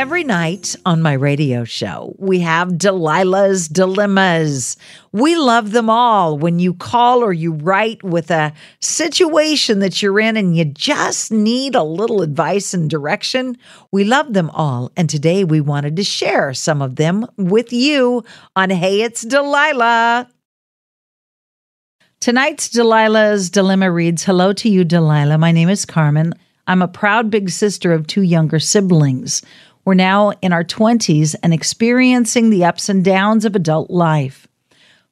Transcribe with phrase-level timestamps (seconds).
[0.00, 4.78] Every night on my radio show, we have Delilah's Dilemmas.
[5.12, 6.38] We love them all.
[6.38, 11.30] When you call or you write with a situation that you're in and you just
[11.30, 13.58] need a little advice and direction,
[13.92, 14.90] we love them all.
[14.96, 18.24] And today we wanted to share some of them with you
[18.56, 20.30] on Hey, It's Delilah.
[22.22, 25.36] Tonight's Delilah's Dilemma reads Hello to you, Delilah.
[25.36, 26.32] My name is Carmen.
[26.66, 29.42] I'm a proud big sister of two younger siblings.
[29.84, 34.46] We're now in our 20s and experiencing the ups and downs of adult life.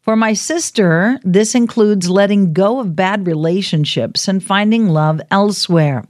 [0.03, 6.07] For my sister, this includes letting go of bad relationships and finding love elsewhere.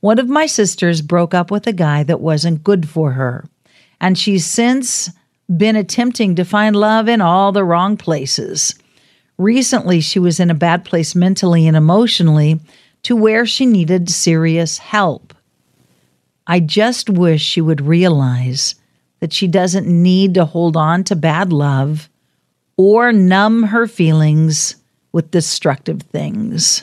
[0.00, 3.44] One of my sisters broke up with a guy that wasn't good for her,
[4.00, 5.10] and she's since
[5.56, 8.74] been attempting to find love in all the wrong places.
[9.38, 12.60] Recently, she was in a bad place mentally and emotionally
[13.04, 15.31] to where she needed serious help.
[16.46, 18.74] I just wish she would realize
[19.20, 22.08] that she doesn't need to hold on to bad love
[22.76, 24.76] or numb her feelings
[25.12, 26.82] with destructive things.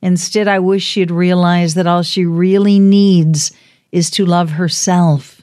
[0.00, 3.52] Instead, I wish she'd realize that all she really needs
[3.90, 5.42] is to love herself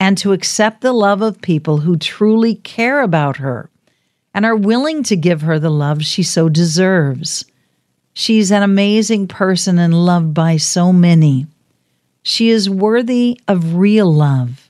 [0.00, 3.70] and to accept the love of people who truly care about her
[4.32, 7.44] and are willing to give her the love she so deserves.
[8.14, 11.46] She's an amazing person and loved by so many.
[12.28, 14.68] She is worthy of real love.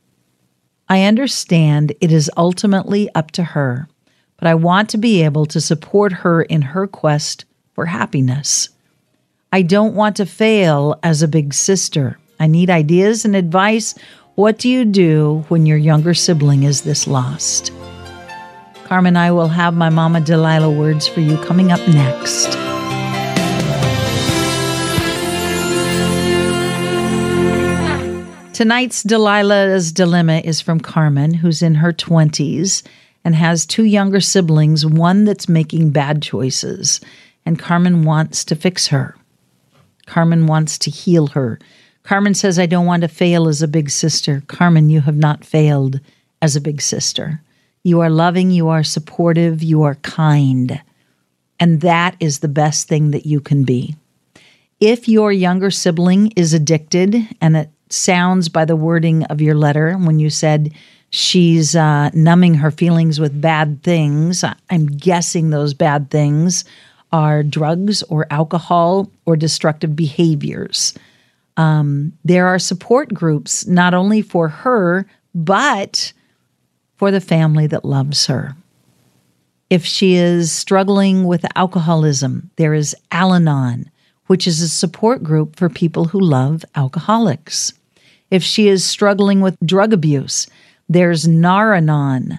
[0.88, 3.88] I understand it is ultimately up to her,
[4.36, 8.68] but I want to be able to support her in her quest for happiness.
[9.52, 12.16] I don't want to fail as a big sister.
[12.38, 13.96] I need ideas and advice.
[14.36, 17.72] What do you do when your younger sibling is this lost?
[18.84, 22.67] Carmen, I will have my Mama Delilah words for you coming up next.
[28.58, 32.82] Tonight's Delilah's Dilemma is from Carmen, who's in her 20s
[33.24, 37.00] and has two younger siblings, one that's making bad choices,
[37.46, 39.14] and Carmen wants to fix her.
[40.06, 41.60] Carmen wants to heal her.
[42.02, 44.42] Carmen says, I don't want to fail as a big sister.
[44.48, 46.00] Carmen, you have not failed
[46.42, 47.40] as a big sister.
[47.84, 50.82] You are loving, you are supportive, you are kind.
[51.60, 53.94] And that is the best thing that you can be.
[54.80, 59.94] If your younger sibling is addicted and it sounds by the wording of your letter
[59.94, 60.72] when you said
[61.10, 64.44] she's uh, numbing her feelings with bad things.
[64.70, 66.64] I'm guessing those bad things
[67.12, 70.94] are drugs or alcohol or destructive behaviors.
[71.56, 76.12] Um, there are support groups not only for her, but
[76.96, 78.54] for the family that loves her.
[79.70, 83.90] If she is struggling with alcoholism, there is Al Anon,
[84.28, 87.72] which is a support group for people who love alcoholics.
[88.30, 90.46] If she is struggling with drug abuse,
[90.88, 92.38] there's Nar-Anon,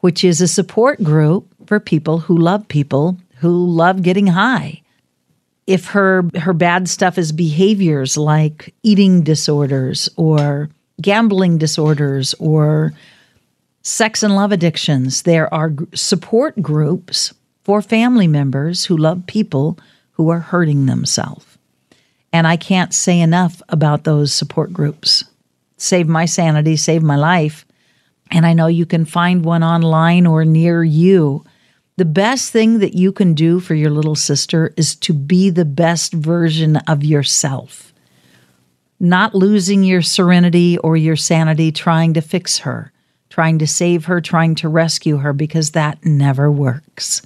[0.00, 4.80] which is a support group for people who love people who love getting high.
[5.66, 10.68] If her her bad stuff is behaviors like eating disorders or
[11.00, 12.92] gambling disorders or
[13.82, 17.34] sex and love addictions, there are support groups
[17.64, 19.78] for family members who love people
[20.14, 21.44] who are hurting themselves.
[22.32, 25.24] And I can't say enough about those support groups.
[25.76, 27.64] Save my sanity, save my life.
[28.30, 31.44] And I know you can find one online or near you.
[31.96, 35.64] The best thing that you can do for your little sister is to be the
[35.64, 37.92] best version of yourself,
[38.98, 42.92] not losing your serenity or your sanity trying to fix her,
[43.30, 47.22] trying to save her, trying to rescue her, because that never works.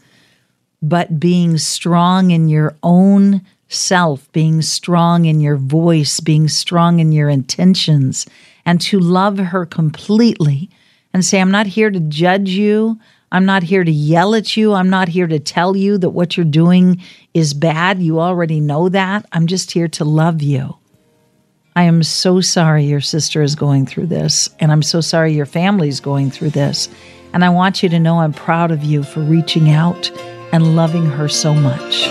[0.81, 7.13] But being strong in your own self, being strong in your voice, being strong in
[7.13, 8.27] your intentions,
[8.65, 10.71] and to love her completely
[11.13, 12.99] and say, I'm not here to judge you.
[13.31, 14.73] I'm not here to yell at you.
[14.73, 17.03] I'm not here to tell you that what you're doing
[17.35, 18.01] is bad.
[18.01, 19.27] You already know that.
[19.33, 20.77] I'm just here to love you.
[21.77, 25.47] I am so sorry your sister is going through this, and I'm so sorry your
[25.47, 26.89] family's going through this.
[27.33, 30.11] And I want you to know I'm proud of you for reaching out
[30.53, 32.09] and loving her so much.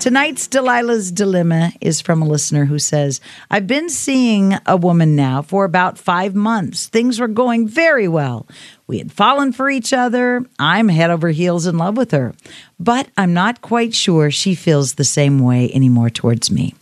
[0.00, 3.20] Tonight's Delilah's Dilemma is from a listener who says,
[3.50, 6.86] I've been seeing a woman now for about five months.
[6.86, 8.46] Things were going very well.
[8.86, 10.46] We had fallen for each other.
[10.58, 12.34] I'm head over heels in love with her.
[12.78, 16.74] But I'm not quite sure she feels the same way anymore towards me.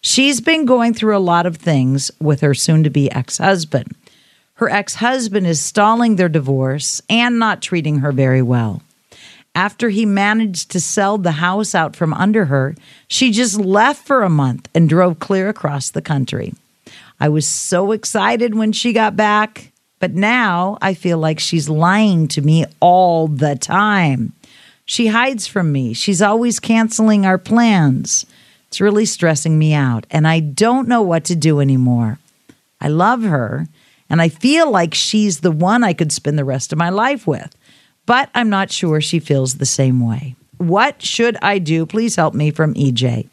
[0.00, 3.94] She's been going through a lot of things with her soon to be ex husband.
[4.56, 8.82] Her ex husband is stalling their divorce and not treating her very well.
[9.54, 12.74] After he managed to sell the house out from under her,
[13.08, 16.54] she just left for a month and drove clear across the country.
[17.20, 22.28] I was so excited when she got back, but now I feel like she's lying
[22.28, 24.32] to me all the time.
[24.84, 25.94] She hides from me.
[25.94, 28.26] She's always canceling our plans.
[28.68, 32.18] It's really stressing me out, and I don't know what to do anymore.
[32.80, 33.66] I love her,
[34.08, 37.26] and I feel like she's the one I could spend the rest of my life
[37.26, 37.56] with
[38.06, 40.36] but I'm not sure she feels the same way.
[40.58, 41.84] What should I do?
[41.84, 43.28] Please help me from EJ.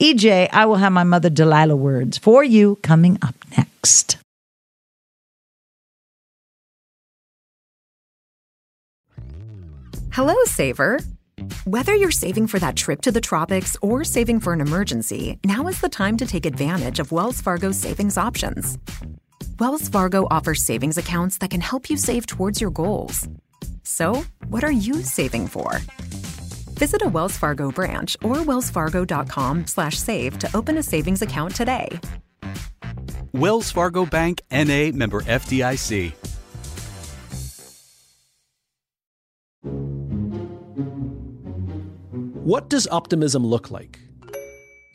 [0.00, 4.16] EJ, I will have my mother Delilah words for you coming up next.
[10.10, 11.00] Hello, Saver.
[11.64, 15.66] Whether you're saving for that trip to the tropics or saving for an emergency, now
[15.68, 18.78] is the time to take advantage of Wells Fargo's savings options.
[19.60, 23.28] Wells Fargo offers savings accounts that can help you save towards your goals.
[23.84, 25.78] So, what are you saving for?
[26.78, 31.88] Visit a Wells Fargo branch or wellsfargo.com slash save to open a savings account today.
[33.32, 36.12] Wells Fargo Bank NA member FDIC.
[42.42, 44.00] What does optimism look like?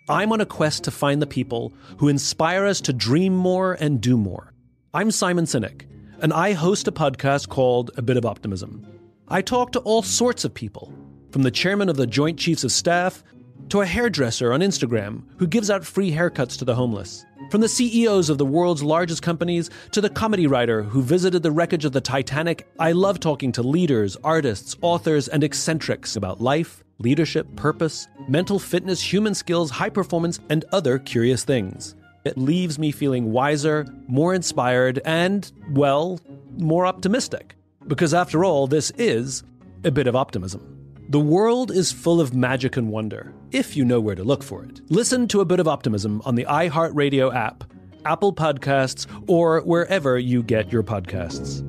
[0.09, 4.01] I'm on a quest to find the people who inspire us to dream more and
[4.01, 4.48] do more.
[4.91, 5.83] I'm Simon Sinek
[6.19, 8.85] and I host a podcast called A Bit of Optimism.
[9.27, 10.91] I talk to all sorts of people,
[11.31, 13.23] from the chairman of the Joint Chiefs of Staff
[13.69, 17.69] to a hairdresser on Instagram who gives out free haircuts to the homeless, from the
[17.69, 21.91] CEOs of the world's largest companies to the comedy writer who visited the wreckage of
[21.91, 22.67] the Titanic.
[22.79, 29.01] I love talking to leaders, artists, authors, and eccentrics about life, leadership, purpose, mental fitness,
[29.01, 31.95] human skills, high performance, and other curious things.
[32.25, 36.19] It leaves me feeling wiser, more inspired, and, well,
[36.57, 37.55] more optimistic.
[37.87, 39.43] Because after all, this is
[39.83, 40.75] a bit of optimism.
[41.09, 44.63] The world is full of magic and wonder, if you know where to look for
[44.63, 44.81] it.
[44.91, 47.63] Listen to a bit of optimism on the iHeartRadio app,
[48.05, 51.65] Apple Podcasts, or wherever you get your podcasts.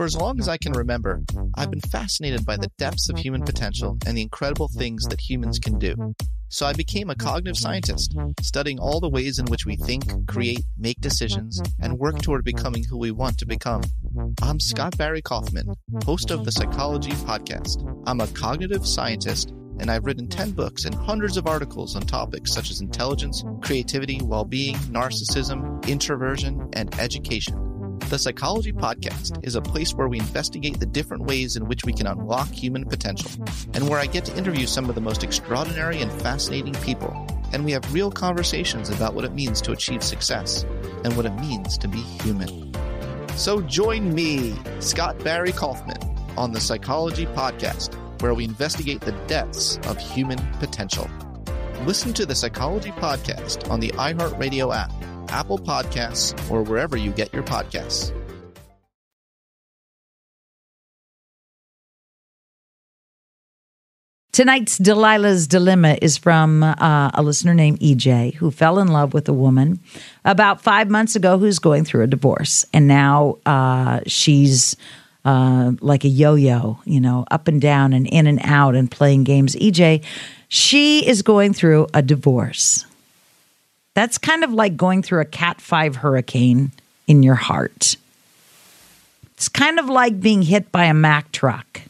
[0.00, 1.22] For as long as I can remember,
[1.56, 5.58] I've been fascinated by the depths of human potential and the incredible things that humans
[5.58, 6.14] can do.
[6.48, 10.64] So I became a cognitive scientist, studying all the ways in which we think, create,
[10.78, 13.82] make decisions, and work toward becoming who we want to become.
[14.40, 15.74] I'm Scott Barry Kaufman,
[16.06, 17.84] host of the Psychology Podcast.
[18.06, 19.50] I'm a cognitive scientist
[19.80, 24.22] and I've written 10 books and hundreds of articles on topics such as intelligence, creativity,
[24.22, 27.69] well being, narcissism, introversion, and education.
[28.10, 31.92] The Psychology Podcast is a place where we investigate the different ways in which we
[31.92, 33.30] can unlock human potential,
[33.72, 37.14] and where I get to interview some of the most extraordinary and fascinating people.
[37.52, 40.64] And we have real conversations about what it means to achieve success
[41.04, 42.74] and what it means to be human.
[43.36, 46.02] So join me, Scott Barry Kaufman,
[46.36, 51.08] on the Psychology Podcast, where we investigate the depths of human potential.
[51.86, 54.90] Listen to the Psychology Podcast on the iHeartRadio app
[55.30, 58.12] Apple Podcasts, or wherever you get your podcasts.
[64.32, 69.28] Tonight's Delilah's Dilemma is from uh, a listener named EJ who fell in love with
[69.28, 69.80] a woman
[70.24, 72.64] about five months ago who's going through a divorce.
[72.72, 74.76] And now uh, she's
[75.24, 78.88] uh, like a yo yo, you know, up and down and in and out and
[78.88, 79.56] playing games.
[79.56, 80.04] EJ,
[80.48, 82.86] she is going through a divorce.
[83.94, 86.72] That's kind of like going through a Cat 5 hurricane
[87.06, 87.96] in your heart.
[89.34, 91.82] It's kind of like being hit by a Mack truck.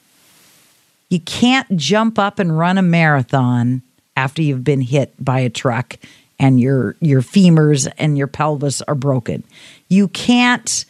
[1.08, 3.82] You can't jump up and run a marathon
[4.16, 5.96] after you've been hit by a truck
[6.38, 9.44] and your your femurs and your pelvis are broken.
[9.88, 10.84] You can't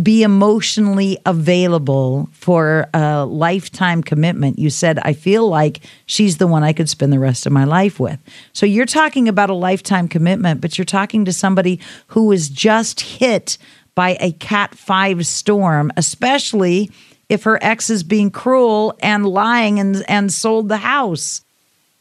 [0.00, 4.58] be emotionally available for a lifetime commitment.
[4.58, 7.64] You said, I feel like she's the one I could spend the rest of my
[7.64, 8.18] life with.
[8.52, 13.00] So you're talking about a lifetime commitment, but you're talking to somebody who was just
[13.00, 13.58] hit
[13.96, 16.90] by a Cat 5 storm, especially
[17.28, 21.42] if her ex is being cruel and lying and, and sold the house.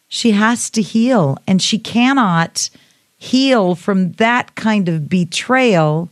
[0.07, 2.69] She has to heal, and she cannot
[3.17, 6.09] heal from that kind of betrayal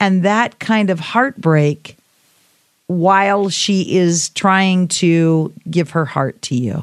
[0.00, 1.96] and that kind of heartbreak
[2.86, 6.82] while she is trying to give her heart to you.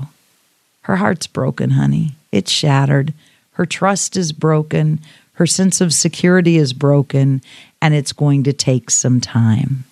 [0.82, 2.14] Her heart's broken, honey.
[2.32, 3.14] It's shattered.
[3.54, 5.02] Her trust is broken.
[5.34, 7.42] Her sense of security is broken,
[7.82, 9.84] and it's going to take some time.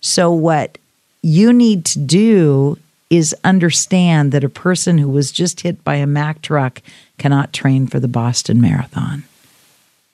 [0.00, 0.78] So, what
[1.22, 2.78] you need to do
[3.10, 6.82] is understand that a person who was just hit by a Mack truck
[7.16, 9.24] cannot train for the Boston Marathon.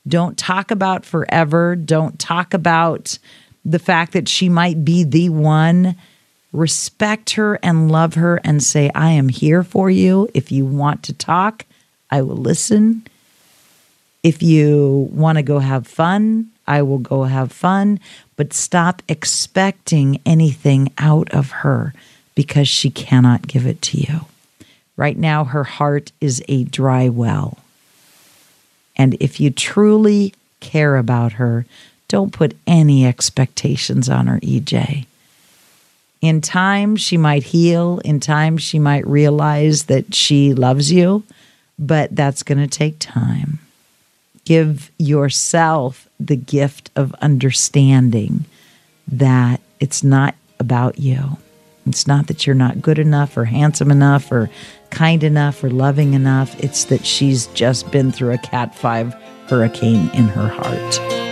[0.06, 1.76] Don't talk about forever.
[1.76, 3.18] Don't talk about
[3.64, 5.96] the fact that she might be the one.
[6.52, 10.28] Respect her and love her and say, I am here for you.
[10.34, 11.64] If you want to talk,
[12.11, 13.06] I will listen.
[14.23, 17.99] If you want to go have fun, I will go have fun.
[18.37, 21.92] But stop expecting anything out of her
[22.34, 24.26] because she cannot give it to you.
[24.96, 27.58] Right now, her heart is a dry well.
[28.96, 31.66] And if you truly care about her,
[32.08, 35.06] don't put any expectations on her, EJ.
[36.20, 38.00] In time, she might heal.
[38.04, 41.22] In time, she might realize that she loves you,
[41.78, 43.58] but that's going to take time.
[44.44, 48.44] Give yourself the gift of understanding
[49.08, 51.36] that it's not about you.
[51.87, 54.49] It's not that you're not good enough or handsome enough or
[54.91, 56.59] kind enough or loving enough.
[56.62, 59.14] It's that she's just been through a Cat 5
[59.49, 61.25] hurricane in her heart.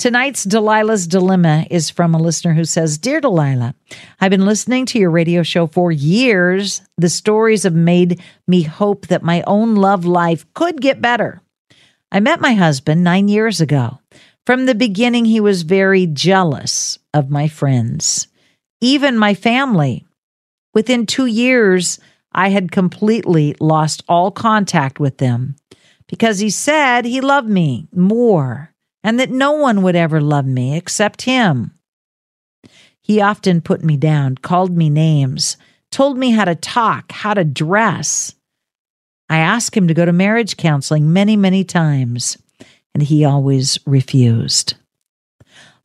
[0.00, 3.74] Tonight's Delilah's Dilemma is from a listener who says Dear Delilah,
[4.18, 6.80] I've been listening to your radio show for years.
[6.96, 8.18] The stories have made
[8.48, 11.42] me hope that my own love life could get better.
[12.12, 13.98] I met my husband nine years ago.
[14.46, 18.26] From the beginning, he was very jealous of my friends,
[18.80, 20.06] even my family.
[20.74, 22.00] Within two years,
[22.32, 25.56] I had completely lost all contact with them
[26.08, 28.72] because he said he loved me more
[29.04, 31.72] and that no one would ever love me except him.
[33.00, 35.56] He often put me down, called me names,
[35.90, 38.34] told me how to talk, how to dress.
[39.30, 42.36] I asked him to go to marriage counseling many, many times,
[42.92, 44.74] and he always refused.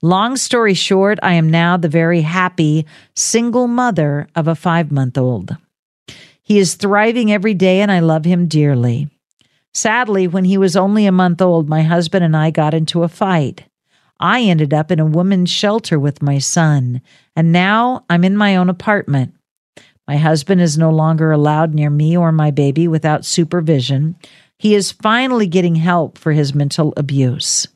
[0.01, 5.17] Long story short, I am now the very happy single mother of a five month
[5.17, 5.55] old.
[6.41, 9.09] He is thriving every day, and I love him dearly.
[9.73, 13.07] Sadly, when he was only a month old, my husband and I got into a
[13.07, 13.65] fight.
[14.19, 17.01] I ended up in a woman's shelter with my son,
[17.35, 19.33] and now I'm in my own apartment.
[20.07, 24.15] My husband is no longer allowed near me or my baby without supervision.
[24.59, 27.67] He is finally getting help for his mental abuse.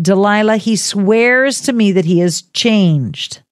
[0.00, 3.42] Delilah, he swears to me that he has changed.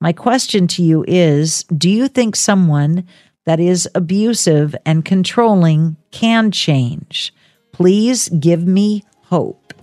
[0.00, 3.06] My question to you is Do you think someone
[3.46, 7.34] that is abusive and controlling can change.
[7.72, 9.74] Please give me hope.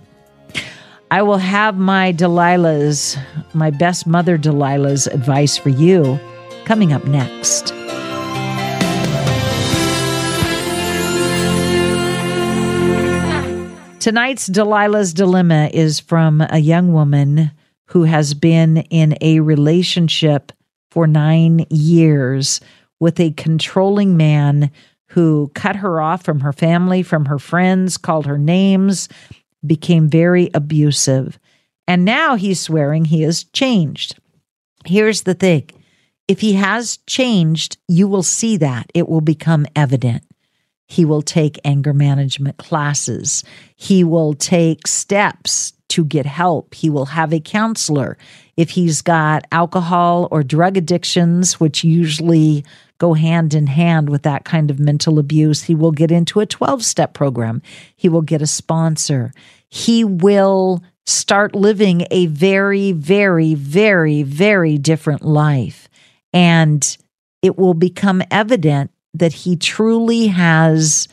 [1.10, 3.16] I will have my Delilah's,
[3.54, 6.18] my best mother Delilah's advice for you
[6.68, 7.68] coming up next.
[14.00, 17.52] Tonight's Delilah's Dilemma is from a young woman
[17.86, 20.52] who has been in a relationship
[20.90, 22.60] for nine years
[23.00, 24.70] with a controlling man
[25.06, 29.08] who cut her off from her family, from her friends, called her names,
[29.66, 31.38] became very abusive.
[31.86, 34.18] And now he's swearing he has changed.
[34.84, 35.70] Here's the thing
[36.28, 38.90] if he has changed, you will see that.
[38.94, 40.22] It will become evident.
[40.86, 43.44] He will take anger management classes.
[43.76, 46.74] He will take steps to get help.
[46.74, 48.16] He will have a counselor.
[48.56, 52.64] If he's got alcohol or drug addictions, which usually
[52.98, 55.62] go hand in hand with that kind of mental abuse.
[55.62, 57.62] He will get into a 12 step program.
[57.96, 59.32] He will get a sponsor.
[59.68, 65.87] He will start living a very, very, very, very different life.
[66.32, 66.96] And
[67.42, 71.08] it will become evident that he truly has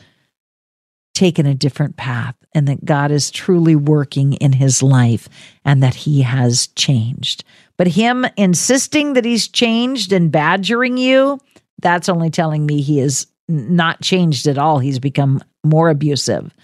[1.14, 5.28] taken a different path and that God is truly working in his life
[5.64, 7.42] and that he has changed.
[7.78, 11.38] But him insisting that he's changed and badgering you,
[11.80, 14.78] that's only telling me he is not changed at all.
[14.78, 16.54] He's become more abusive.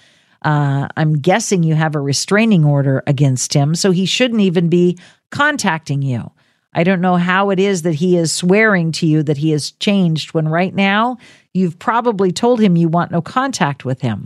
[0.42, 4.98] Uh, I'm guessing you have a restraining order against him, so he shouldn't even be
[5.30, 6.30] contacting you.
[6.74, 9.72] I don't know how it is that he is swearing to you that he has
[9.72, 11.18] changed when right now
[11.52, 14.24] you've probably told him you want no contact with him.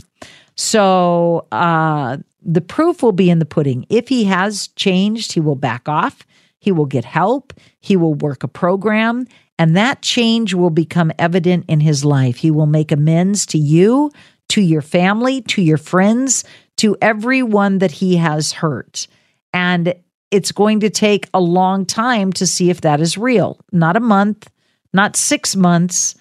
[0.55, 3.85] So uh, the proof will be in the pudding.
[3.89, 6.25] If he has changed, he will back off,
[6.59, 9.27] he will get help, he will work a program,
[9.59, 12.37] and that change will become evident in his life.
[12.37, 14.11] He will make amends to you,
[14.49, 16.43] to your family, to your friends,
[16.77, 19.07] to everyone that he has hurt.
[19.53, 19.93] And
[20.31, 23.59] it's going to take a long time to see if that is real.
[23.71, 24.49] Not a month,
[24.93, 26.15] not six months,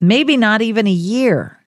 [0.00, 1.58] maybe not even a year.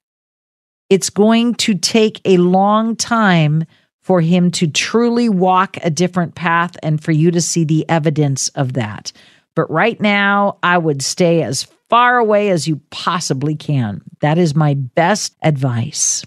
[0.89, 3.65] It's going to take a long time
[4.01, 8.49] for him to truly walk a different path and for you to see the evidence
[8.49, 9.11] of that.
[9.55, 14.01] But right now, I would stay as far away as you possibly can.
[14.21, 16.25] That is my best advice.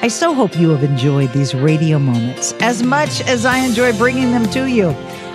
[0.00, 4.30] I so hope you have enjoyed these radio moments as much as I enjoy bringing
[4.30, 4.90] them to you.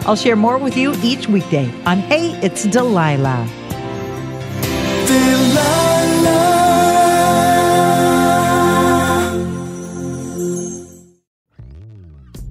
[0.06, 3.48] I'll share more with you each weekday on Hey, It's Delilah.
[5.06, 5.84] Delilah.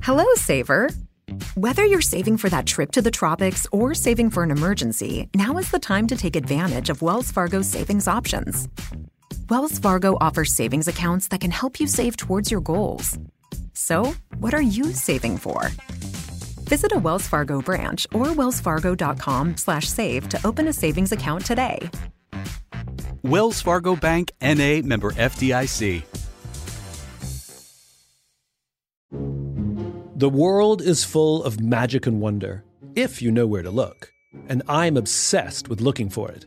[0.02, 0.90] Hello, Saver.
[1.54, 5.56] Whether you're saving for that trip to the tropics or saving for an emergency, now
[5.56, 8.68] is the time to take advantage of Wells Fargo's savings options.
[9.50, 13.18] Wells Fargo offers savings accounts that can help you save towards your goals.
[13.72, 15.68] So, what are you saving for?
[16.68, 21.90] Visit a Wells Fargo branch or wellsfargo.com/save to open a savings account today.
[23.24, 26.04] Wells Fargo Bank NA member FDIC.
[30.16, 34.12] The world is full of magic and wonder, if you know where to look.
[34.48, 36.46] And I'm obsessed with looking for it.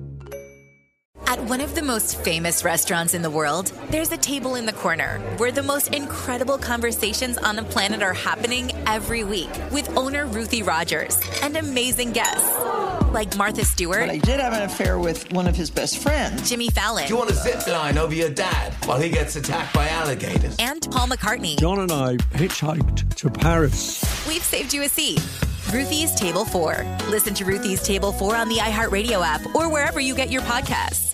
[1.31, 4.73] At one of the most famous restaurants in the world, there's a table in the
[4.73, 10.25] corner where the most incredible conversations on the planet are happening every week with owner
[10.25, 12.51] Ruthie Rogers and amazing guests
[13.13, 14.01] like Martha Stewart.
[14.01, 16.49] But I did have an affair with one of his best friends.
[16.49, 17.07] Jimmy Fallon.
[17.07, 20.57] Do you want a zip line over your dad while he gets attacked by alligators?
[20.59, 21.57] And Paul McCartney.
[21.57, 24.03] John and I hitchhiked to Paris.
[24.27, 25.25] We've saved you a seat.
[25.71, 26.85] Ruthie's Table 4.
[27.07, 31.10] Listen to Ruthie's Table 4 on the iHeartRadio app or wherever you get your podcasts.